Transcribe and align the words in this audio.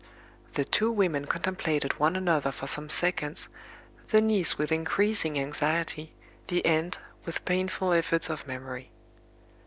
The 0.55 0.65
two 0.65 0.91
women 0.91 1.25
contemplated 1.27 1.99
one 1.99 2.15
another 2.15 2.51
for 2.51 2.65
some 2.65 2.89
seconds, 2.89 3.49
the 4.09 4.19
niece 4.19 4.57
with 4.57 4.71
increasing 4.71 5.37
anxiety, 5.39 6.11
the 6.47 6.65
aunt 6.65 6.97
with 7.23 7.45
painful 7.45 7.93
efforts 7.93 8.27
of 8.27 8.47
memory. 8.47 8.89